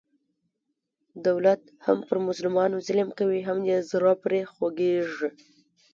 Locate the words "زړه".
3.91-4.13